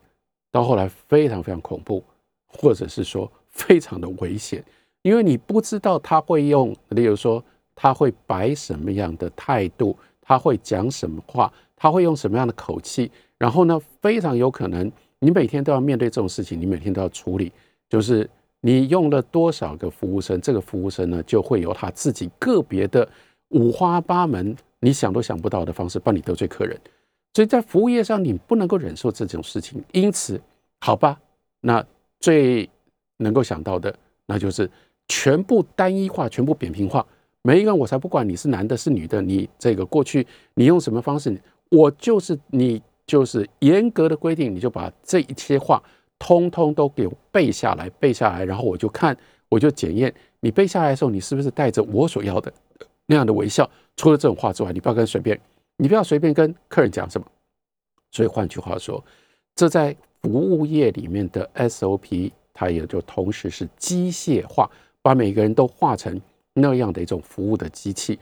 [0.51, 2.03] 到后来非常非常恐怖，
[2.45, 4.63] 或者是说非常的危险，
[5.01, 7.43] 因为你不知道他会用，例如说
[7.75, 17.51] 他会摆什么样的态度，他会讲什么话，他会用什么样的口气，然后呢，非常有可能你每天都要面对这种事情，你每天都要处理，
[17.89, 18.29] 就是。
[18.61, 20.41] 你用了多少个服务生？
[20.41, 23.07] 这个服务生呢，就会有他自己个别的
[23.49, 26.77] 五花八门、你想都想不到的方式帮你得罪客人。
[27.35, 29.81] 所以在服务业上，你不能够忍受这种事情。
[29.91, 30.41] 因此，
[30.81, 31.21] 好吧，
[31.61, 31.85] 那
[32.19, 32.67] 最
[33.17, 33.95] 能够想到的，
[34.27, 34.69] 那就是
[35.07, 37.03] 全部单一化、全部扁平化。
[37.41, 41.35] 每一个人，我才不管你是男的、是女的，你这个过去你用什么方式，
[41.71, 45.81] 我就是你就是严格的规定，你就把这一些话。
[46.19, 49.15] 通通都给我背下来，背下来，然后我就看，
[49.49, 52.51] 我就检验你背下来的时候，你是不是带着我所要的
[53.05, 53.69] 那样的微笑。
[53.95, 55.39] 除了这种话之外，你不要跟随便，
[55.77, 57.27] 你不要随便跟客人讲什么。
[58.11, 59.01] 所以换句话说，
[59.53, 64.67] 这在服务业里面的 SOP，它也就同时是机械化，
[65.03, 66.19] 把每个人都化成
[66.53, 68.17] 那样的一种服务的机器。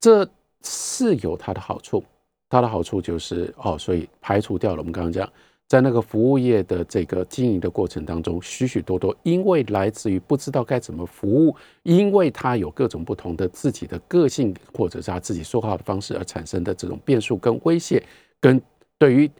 [0.00, 0.28] 这
[0.64, 2.02] 是有它的好处，
[2.48, 5.30] 它的好处就是哦，所以排除掉了我们刚刚讲。
[5.68, 18.02] 在那个服务业的这个经营的过程当中，许许多多因为来自于不知道该怎么服务，因为他有各种不同的自己的个性，或者是他自己说话的方式而产生的这种变数跟威胁，
[18.40, 18.58] 跟
[18.96, 19.30] 对于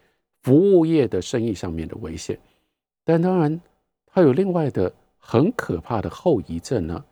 [0.42, 2.38] 服务业的生意上面的威胁。
[3.06, 3.58] 但当然，
[4.12, 7.04] 它有另外的很可怕的后遗症呢。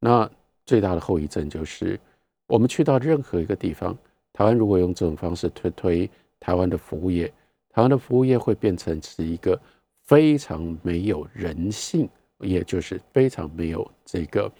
[0.00, 0.30] 那
[0.66, 1.98] 最大的后遗症就是，
[2.46, 3.96] 我们去到任何一个地方，
[4.32, 7.32] 台湾如果用这种方式推推台湾的服务业。
[7.70, 9.60] 台湾的服务业会变成是一个
[10.04, 14.50] 非常没有人性，也就是非常没有这个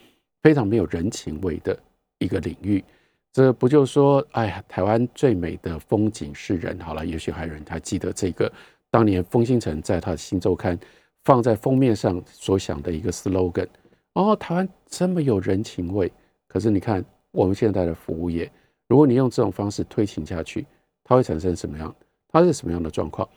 [0.42, 1.78] 非常没有人情味的
[2.18, 2.84] 一个领域。
[3.32, 6.78] 这不就说，哎呀，台湾最美的风景是人。
[6.80, 8.52] 好了，也许还有人还记得这个
[8.90, 10.76] 当年风星辰在他的新周刊
[11.24, 13.68] 放在封面上所想的一个 slogan。
[14.12, 16.10] 哦，台湾这么有人情味。
[16.46, 18.50] 可是你看我们现在的服务业，
[18.86, 20.66] 如果你用这种方式推行下去，
[21.02, 21.94] 它会产生什么样？
[22.28, 23.28] 它是什么样的状况？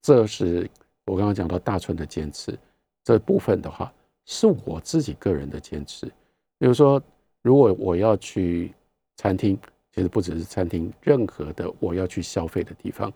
[0.00, 0.68] 这是
[1.04, 2.58] 我刚刚讲到大春的坚持
[3.04, 3.92] 这部分的话，
[4.24, 6.06] 是我自己个人的坚持。
[6.58, 7.02] 比如说，
[7.42, 8.72] 如果我要去
[9.16, 9.58] 餐厅，
[9.94, 13.12] 其实不只是餐厅，任何的我要去消费的地方，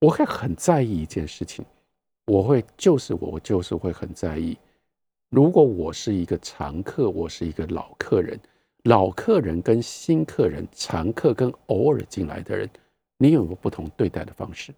[0.00, 1.64] 我会很在意一件事情。
[2.28, 4.54] 我会就是我我就是会很在意，
[5.30, 8.38] 如果我是一个常客，我是一个老客人，
[8.84, 12.68] 老客人跟新客人，常客跟偶尔进来的人。
[13.16, 14.74] 你有没有不同对待的方式？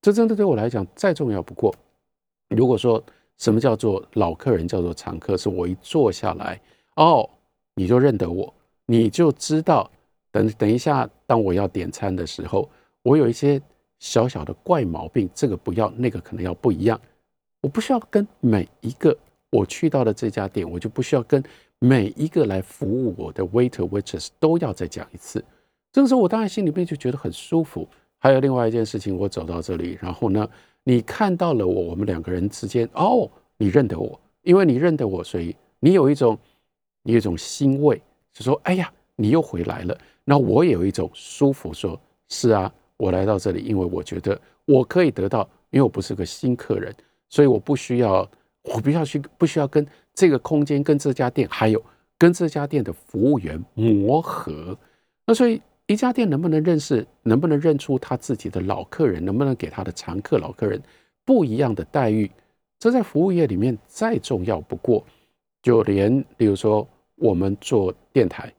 [0.00, 1.74] 这真的对我来讲再重要不过。
[2.50, 3.02] 如果说
[3.36, 6.60] 什么叫做老客人，叫做常客，是我一坐下来，
[6.94, 7.28] 哦，
[7.74, 8.54] 你就认得我，
[8.86, 9.90] 你就知道
[10.30, 12.70] 等等一下，当我要点餐的时候，
[13.02, 13.60] 我有一些
[13.98, 17.00] 小小的怪毛病，这个不要，那个可能要不一样。
[17.60, 19.16] 我不需要跟每一个
[19.50, 21.42] 我去到的这家店，我就不需要跟
[21.78, 25.44] 每一个来服务我的 waiter waitress 都要再讲一次。
[25.92, 27.88] 这个时候，我当然心里面就觉得很舒服。
[28.18, 30.48] 还有另外一件事情，我走到这里，然后呢，
[30.84, 36.36] 你看到了我，我们两个人之间，哦，你认得我，因为你认得我，所以你有一种，
[37.02, 38.00] 你有一种欣慰，
[38.32, 39.96] 就说，哎呀，你又回来了。
[40.24, 46.94] 那我也有一种舒服，说是啊，我来到这里，因为我觉得我可以得到，因为我不是个新客人，
[47.28, 48.28] 所以我不需要，
[48.62, 51.82] 我不需要去，不需要跟这个空间、跟这家店，还有
[52.16, 54.76] 跟这家店的服务员磨合。
[55.26, 60.80] 那所以一家店能不能认识，能不能认出他自己的老客人，能不能给他的常客、老客人
[61.24, 62.30] 不一样的待遇，
[62.78, 65.04] 这在服务业里面再重要不过。
[65.62, 68.52] 就连比如说我们做电台。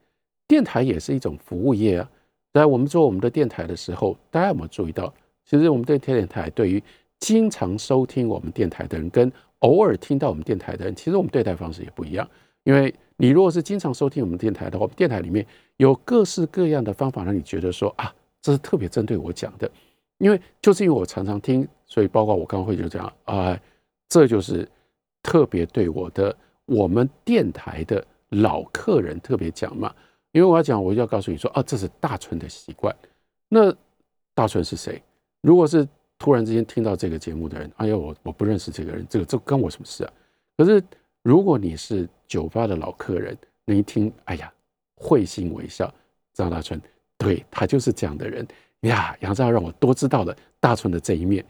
[0.48, 2.10] 电台也是一种服务业啊。
[2.58, 5.14] 在我们做我们的电台的时候，大家有没有注意到？
[5.46, 6.82] 其实我们对天电台，对于
[7.20, 12.28] 经常收听我们电台的人，跟偶尔听到我们电台的人，其实我们对待方式也不一样。
[12.64, 15.46] 因为你如果是经常收听我们电台的话，我们电台里面
[15.78, 19.70] 有各式各样的方法，让你觉得说啊，这是特别针对我讲的。
[20.18, 23.58] 因为就是因为我常常听，所以包括我刚会就讲啊，
[24.10, 24.68] 这就是
[25.22, 29.94] 特别对我的我们电台的老客人特别讲嘛。
[30.38, 32.96] 因为我要讲，我就要告诉你说，啊，这是大春的习惯。
[33.50, 33.76] 那
[34.36, 35.02] 大春是谁？
[35.42, 35.88] 如果是
[36.20, 40.14] 突然之间听到这个节目的人，哎呀，我我不认识这个人，这个这跟我什么事啊？
[40.56, 40.80] 可是
[41.24, 44.54] 如果你是酒吧的老客人，你一听，哎呀，
[44.96, 45.92] 会心微笑，
[46.36, 46.80] 张大春，
[47.18, 48.48] 对他就是这样的人
[48.82, 49.18] 呀。
[49.22, 51.44] 杨照让我多知道了大春的这一面，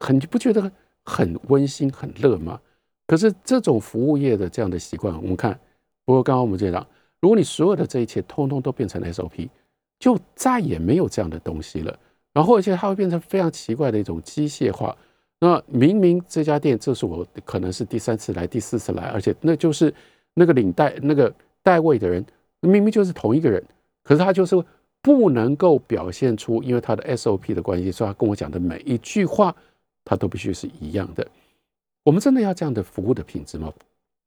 [0.00, 0.70] 很不觉得
[1.02, 2.60] 很温馨、很乐吗？
[3.06, 5.58] 可是这种服务业的这样的习惯，我们看，
[6.04, 6.86] 不过刚刚我们这讲。
[7.20, 9.48] 如果你所有的这一切通通都变成 SOP，
[9.98, 11.98] 就再也没有这样的东西了。
[12.32, 14.96] 然后，而且它会变成非常奇怪的一种机械化。
[15.40, 19.92] 那明明这家店，这是我可能是第三次来、第四次来，而且那就是
[20.34, 22.24] 那个领带、那个带位的人，
[22.60, 23.64] 明明就是同一个人，
[24.04, 24.62] 可是他就是
[25.00, 29.54] 不能够表现出，因为他的 SOP 的关系，所以他跟我讲的每一句话，
[30.04, 31.26] 他都必须是一样的。
[32.04, 33.72] 我们真的要这样的服务的品质吗？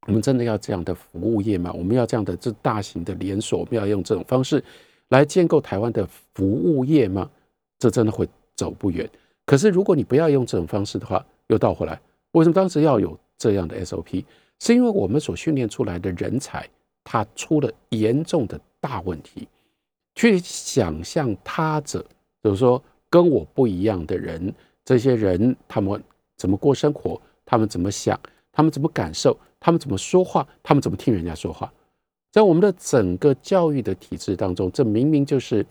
[0.07, 1.71] 我们真的要这样的服务业吗？
[1.73, 4.63] 我们要这样的这大型的连锁，我们要用这种方式
[5.09, 7.29] 来建构台湾的服务业吗？
[7.77, 9.07] 这真的会走不远。
[9.45, 11.99] 可是如果你不要用这种方式的话，又倒回来，
[12.31, 14.23] 为什么当时要有这样的 SOP？
[14.59, 16.67] 是因为我们所训练出来的人才，
[17.03, 19.47] 他出了严重的大问题。
[20.15, 22.01] 去想象他者，
[22.41, 26.01] 比如说跟我不一样的人，这些人他们
[26.37, 28.19] 怎么过生活，他们怎么想，
[28.51, 29.37] 他们怎么感受。
[29.61, 30.45] 他们怎么说话？
[30.61, 31.71] 他们怎么听人家说话？
[32.31, 35.63] 在我们的整个教育的体制当中，这明明就是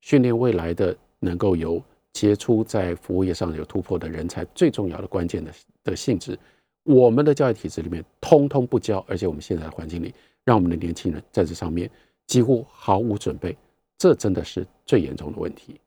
[0.00, 5.52] 训练未来的能够有杰出在服务业上有突破的人才最重要的关键的
[5.84, 6.38] 的性质。
[6.84, 11.90] 我们的教育体制里面通通不教，而且我们现在的环境里，让我们的年轻人在这上面
[12.26, 13.54] 几乎毫无准备，
[13.98, 15.78] 这真的是最严重的问题。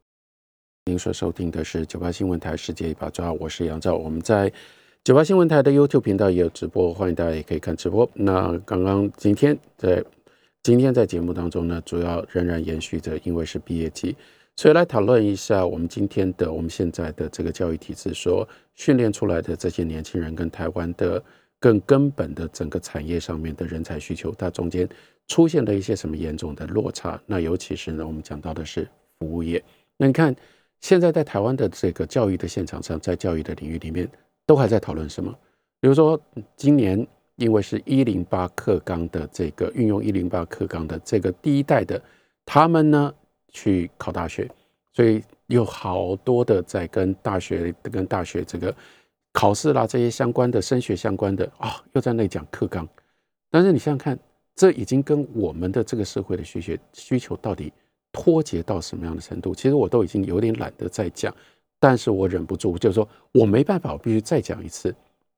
[0.86, 4.54] 您所收听的是九八新闻台世界一把抓，我是杨照，我们在。
[5.08, 8.10] 九八新闻台的 YouTube 频道也有直播，欢迎大家也可以看直播。
[8.14, 10.04] 那刚刚今天在
[10.62, 14.18] 今天在节目当中呢，主要仍然延续着，因为是毕业季，
[14.58, 21.24] 所以来讨论一下我们今天的我们现在的这个教育体制所训练出来的这些年轻人跟台湾的
[21.58, 24.86] 更根本的整个产业上面的人才需求，它中间
[25.30, 27.18] 出现了一些什么严重的落差？
[27.26, 28.86] 那尤其是呢，我们讲到的是
[29.18, 29.64] 服务业。
[29.96, 30.36] 那你看
[30.82, 34.06] 现在在台湾的这个教育的现场上，在教育的领域里面。
[34.48, 35.32] 都还在讨论什么？
[35.80, 36.20] 比如说，
[36.56, 37.06] 今年
[37.36, 42.02] 因为是一零八课纲的这个运用一零八课纲的这个第一代的，
[42.46, 43.14] 他们呢
[43.50, 44.50] 去考大学，
[44.94, 48.74] 所以有好多的在跟大学、跟大学这个
[49.34, 52.88] 考试啦这些相关的升学相关的啊，又在那里讲课纲。
[53.52, 54.18] 但是你想想看，
[54.56, 57.72] 这已经跟我们的这个社会的需求需求到底
[58.12, 59.54] 脱节到什么样的程度？
[59.54, 61.36] 其实我都已经有点懒得再讲。
[61.80, 64.94] 但是我忍不住，就是说我没办法，我必须再讲一次，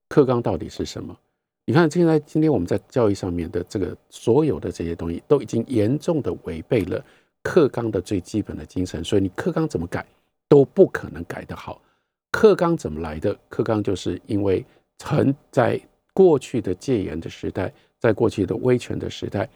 [0.08, 1.18] 课纲到底是什么？
[1.66, 7.04] 你看，现在今天我们在教育上面的这个所有的这些东西，都已经严重的违背了
[7.44, 9.04] 课纲的最基本的精神。
[9.04, 10.06] 所以你课纲怎么改
[10.48, 11.82] 都不可能改得好。
[12.32, 13.38] 课纲怎么来的？
[13.50, 14.66] 课纲就是因为
[14.98, 15.80] 曾在
[16.14, 19.48] 过去的戒严的时代，在过去的威权的时代，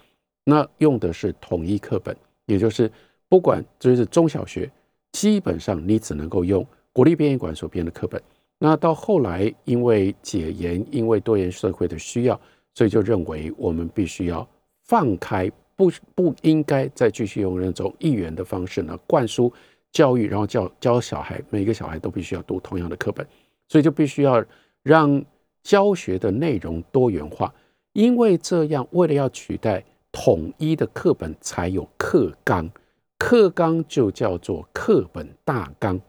[0.44, 2.16] 那用的是统一课本，
[2.46, 2.92] 也就是
[3.28, 4.70] 不管就是中小学。
[5.14, 8.22] 基本上你只能够用国立编译馆所编的课本。
[8.59, 12.39] 那到后来，因为解严，因为多元社会的需要，
[12.74, 14.47] 所以就认为我们必须要
[14.84, 19.51] 放开不不应该再继续用那种一元的方式呢灌输
[19.91, 23.26] 教育，然后教教小孩，每个小孩都必须要读同样的课本，
[23.68, 24.43] 所以就必须要
[24.82, 25.24] 让
[25.61, 27.53] 教学的内容多元化，
[27.93, 32.70] 因为这样为了要取代统一的课本，才有课纲，
[33.18, 35.99] 课纲就叫做课本大纲，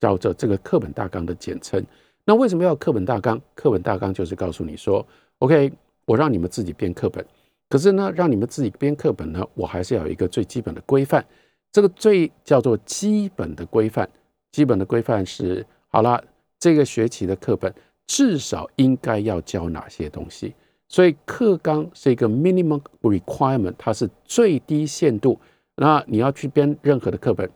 [0.00, 1.84] 叫做这个课本大纲的简称。
[2.24, 3.40] 那为什么要课本大纲？
[3.54, 5.06] 课本大纲就是告诉你说
[5.38, 5.72] ，OK，
[6.04, 7.24] 我让你们自己编课本。
[7.68, 11.24] 可是呢，让你们自己编课本呢，我还是要有一个最基本的规范。
[11.72, 14.08] 这个最叫做基本的规范，
[14.50, 16.22] 基本的规范是好了，
[16.58, 17.74] 这个学期的课本
[18.06, 20.54] 至少应该要教哪些东西。
[20.86, 25.40] 所以课纲是一个 minimum requirement，它是最低限度。
[25.76, 27.50] 那你要去编任何的课本，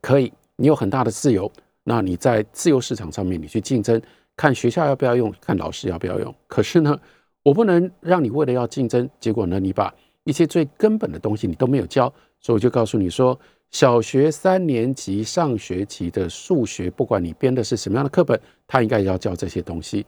[0.00, 1.50] 可以，你有很大的自由。
[1.82, 4.00] 那你在自由市场上面，你去竞争，
[4.36, 6.34] 看学校要不要用，看老师要不要用。
[6.46, 6.98] 可是呢？
[7.42, 12.10] 我不能让你为了要竞争，结果呢，你把一些最根本的东西你都没有教，
[12.40, 13.38] 所以我就告诉你说，
[13.70, 20.06] 小学三年级上学期的数学，不管你编的是什么样的课本，它应该要教这些东西。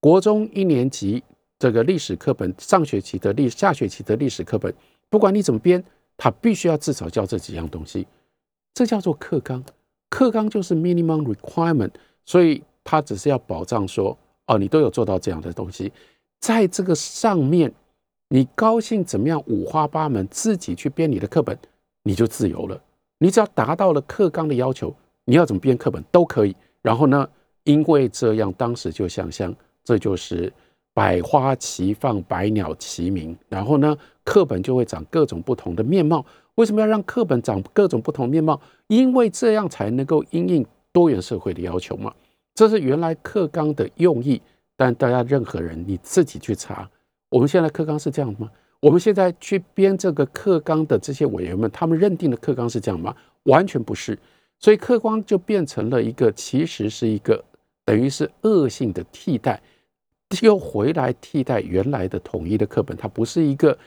[0.00, 1.22] 国中一年级
[1.58, 4.72] 这个历史课本，上学期的历下学期的历史课本，
[5.10, 5.84] 不管你怎么编，
[6.22, 8.06] 他必须要至少教这几样东西，
[8.74, 9.60] 这叫做课纲。
[10.08, 11.90] 课纲就是 minimum requirement，
[12.24, 14.16] 所以他只是要保障说，
[14.46, 15.92] 哦，你都有做到这样的东西。
[16.38, 17.72] 在这个上面，
[18.28, 21.58] 你高兴怎么样五花八门，自己去编你的课本，
[22.04, 22.80] 你就自由了。
[23.18, 24.94] 你只要达到了课纲的要求，
[25.24, 26.54] 你要怎么编课本都可以。
[26.82, 27.28] 然后呢，
[27.64, 29.52] 因为这样，当时就想象
[29.82, 30.52] 这就是
[30.94, 33.36] 百花齐放，百鸟齐鸣。
[33.48, 36.24] 然后呢，课本就会长各种不同的面貌。
[36.56, 38.60] 为什么要让课本长各种不同面貌？
[38.88, 42.12] 因为这样才能够应应多元社会的要求嘛。
[42.54, 44.40] 这是原来课纲的用意。
[44.74, 46.90] 但大家任何人你自己去查，
[47.28, 48.50] 我们现在课纲是这样吗？
[48.80, 53.14] 我们现在去编这个课纲的这些委员们，他们认定的课纲是这样吗？
[53.44, 54.18] 完全不是。
[54.58, 57.44] 所以课纲就变成了一个，其实是一个
[57.84, 59.62] 等于是恶性的替代，
[60.40, 62.96] 又回来替代原来的统一的课本。
[62.96, 63.78] 它不是一个，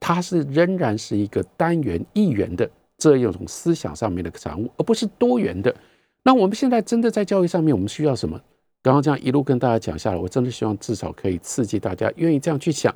[0.00, 5.74] 它是仍然是一个单元一元的这样一种思想上面的产物，而不是多元的。
[6.22, 8.40] 那我们现在真的在教育上面，我们需要什么？
[8.82, 12.94] 刚刚这样一路跟大家讲下来，我真的希望至少可以刺激大家愿意这样去想。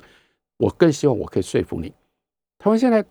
[0.57, 1.89] 我更希望我可以说服你。
[2.59, 3.03] 台湾现在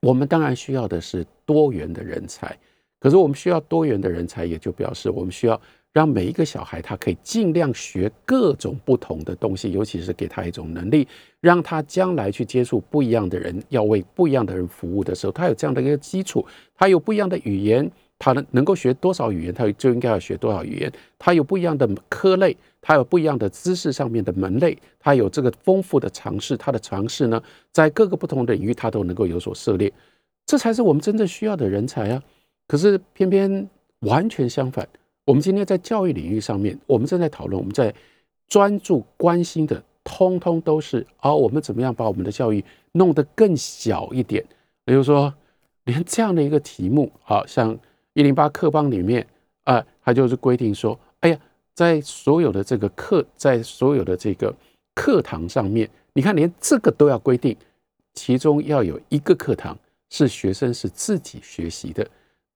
[0.00, 2.56] 我们当然需要的是多元的人才，
[3.00, 5.60] 可是我们需要多元的人才，也就表示我们需要
[5.94, 11.08] 让每一个小孩他可以尽量学各种不同的东西，尤其是给他一种能力，
[11.40, 17.90] 让他将来去接触不一样的人，要为不一样的人服务的时候，他有这样的一个基础，他有不一样的语言。
[18.16, 20.90] 他能能够学多少语言，他就应该要学多少语言。
[21.18, 26.56] 他有不一样的科类，他有不一样的知识上面的门类，他有这个丰富的尝试。
[26.56, 27.42] 他的尝试呢，
[27.72, 29.92] 在各个不同的领域，他都能够有所涉猎。
[30.46, 32.22] 这才是我们真正需要的人才啊！
[32.68, 33.68] 可是偏偏
[33.98, 34.88] 完全相反。
[35.24, 37.94] 我们今天在教育领域上面，我们正在讨论，我们在
[38.46, 44.44] 专注关心的，通通都是啊，我们怎么样把我们的教育弄得更小一点？
[44.84, 45.32] 比如说，
[45.84, 47.78] 连这样的一个题目，好像。
[48.16, 49.26] 一零八课纲里面
[49.64, 51.38] 啊，它就是规定说，哎呀，
[51.74, 54.54] 在所有的这个课，在所有的这个
[54.94, 57.56] 课堂上面，你看连这个都要规定，
[58.12, 59.76] 其中要有一个课堂
[60.10, 62.08] 是学生是自己学习的，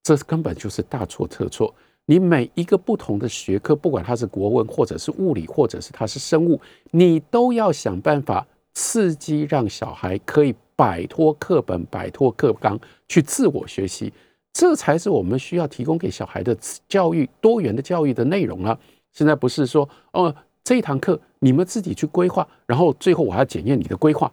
[0.05, 1.75] 这根本就是大错特错。
[2.11, 6.59] 你每一个不同的学科，不管它是国文，或者是物理，或者是它是生物，
[6.91, 14.11] 你都要想办法刺激让小孩可以摆脱课本、摆脱课纲，去自我学习。
[14.55, 16.57] 这才是我们需要提供给小孩的
[16.89, 18.79] 教育多元的教育的内容啊！
[19.13, 20.35] 现在不是说哦，
[20.65, 24.33] 这一堂课你们自己去规划，然后最后我要检验你的规划，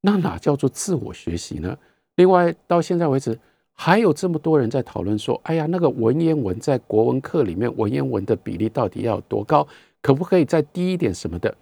[0.00, 1.76] 那哪叫做自我学习呢？
[2.16, 3.38] 另外，到现在为止，
[3.76, 9.66] 还有这么多人在讨论说，哎呀，那个文言文在国文课里面，文言文的比例到底要多高？
[10.00, 11.54] 可不可以再低一点什么的？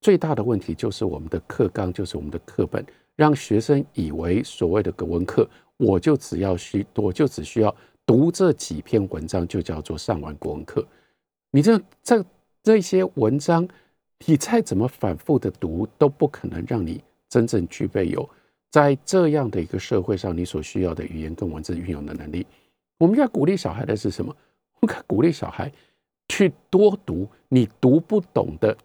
[0.00, 2.84] 最大的问题就是我们的课纲，就是我们的课本，
[3.16, 5.48] 让学生以为所谓的国文课。
[5.76, 7.74] 我就只要需，我就只需要
[8.06, 10.86] 读这几篇文章，就叫做上完国文课。
[11.50, 12.24] 你这这
[12.62, 13.66] 这些文章，
[14.26, 18.28] 你再怎么反复的读，都不可能让你真正具备有
[18.70, 22.46] 在这样的一个社会上你所需要的语言跟文字运用的能力。
[22.98, 24.34] 我们要鼓励小孩的是什么？
[24.80, 25.70] 我们鼓励小孩
[26.28, 28.76] 去多读你读不懂的、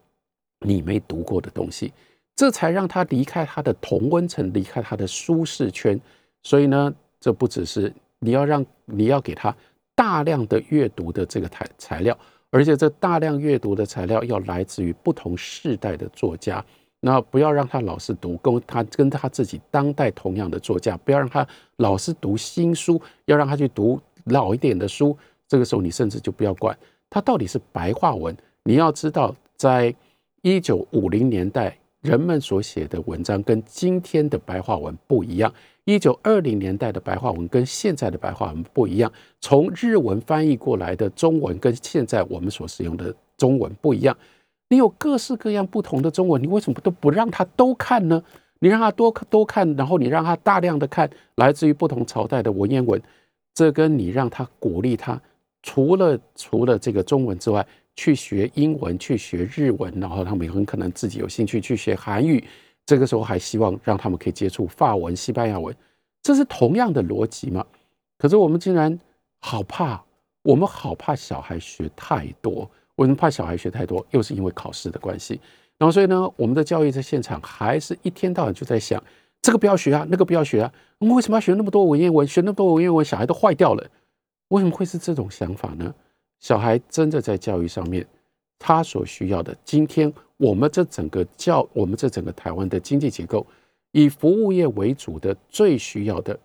[0.66, 1.94] 你没读过的东西，
[2.36, 6.00] 这才让他离开他的同温层，离开他的舒适圈。
[6.44, 9.56] 所以呢，这不只是你要让你要给他
[9.94, 12.18] 大量的阅读的这个材材料，
[12.50, 16.64] 而且这大量阅读的材料要来自于不同世代的作家，
[17.08, 25.16] 那不要让他老是读跟他跟他自己当代同样的作家，不要让他老是读新书，要让他去读老一点的书。
[25.48, 26.76] 这个时候，你甚至就不要管
[27.08, 28.36] 他到底是白话文。
[28.64, 29.94] 你要知道，在
[30.42, 35.48] 一九五零年代，人们所写的文章跟今天的白话文不一样；
[35.84, 39.14] 一九二零年代的白话文跟现在的白话文不一样。
[39.40, 44.18] 从日文翻译过来的中文跟现在我们所使用的中文不一样。
[44.70, 48.24] 你有各式各样不同的中文，你为什么都不让他都看呢？
[48.60, 53.00] 你让他多看多看，然后你让他大量的看来自于不同朝代的文言文，
[53.54, 55.22] 这跟你让他鼓励他。
[55.62, 62.44] 除了除了这个中文之外，去学英文，去学日文，然后他们很可能自己有兴趣去学韩语。
[62.86, 65.76] 这个时候还希望让他们可以接触法文、西班牙文，
[66.24, 67.66] 这是同样的逻辑嘛？
[68.18, 68.98] 可是我们竟然
[69.40, 70.04] 好怕，
[70.44, 72.70] 我们好怕小孩学太多。
[72.96, 74.06] 我们怕小孩学太多？
[74.12, 75.40] 又是因为考试的关系。
[75.78, 79.04] 然后所以呢，我们的教育在现场还是一天到晚就在想，
[79.42, 80.74] 这个不要学啊，那个不要学啊。
[81.00, 82.26] 我们为什么要学那么多文言文？
[82.26, 83.86] 学那么多文言文，小孩都坏掉了。
[84.50, 85.94] 为什么会是这种想法呢？
[86.40, 88.06] 小孩真的在教育上面，
[88.58, 93.46] 他所需要的，今天我们这整个教，我们这整个台湾的经济结构，
[93.92, 96.38] 以服务业为主的，最需要的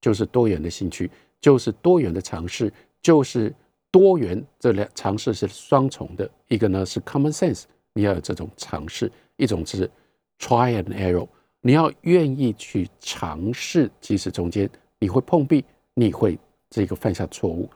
[0.00, 3.52] 就是多元的兴趣，就是多元的尝试，就是
[3.90, 6.28] 多元这两尝试是双重的。
[6.48, 9.90] 一个呢是 common sense，你要有这种尝试；一种是
[10.38, 11.26] try and error，
[11.60, 14.68] 你要愿意去尝试，即使中间
[14.98, 15.64] 你会碰壁，
[15.94, 16.38] 你会。
[16.70, 17.66] 这个犯下错误，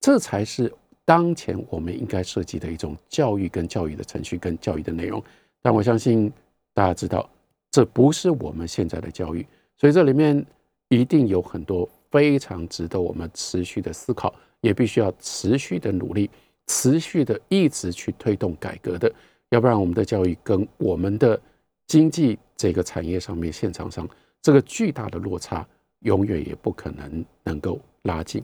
[0.00, 0.72] 这才是
[1.04, 5.22] 当前我们应该设计的一种教育跟教育的程序跟教育的内容。
[5.60, 6.32] 但我相信
[6.72, 7.28] 大家知道，
[7.70, 9.46] 这不是我们现在的教育，
[9.76, 10.42] 所以这里面
[10.88, 16.30] 一定有很多非常值得我们持续的思考，也必须要持续的努力，
[16.66, 19.12] 持续的一直去推动改革的。
[19.50, 21.40] 要不然，我们的教育跟我们的
[21.86, 24.08] 经济这个产业上面现场上
[24.42, 25.66] 这个巨大的落差，
[26.00, 27.80] 永远也不可能能够。
[28.02, 28.42] 拉近，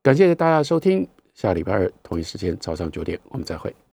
[0.00, 3.74] 感谢大家收听，下礼拜二同一时间早上九点，我们再会。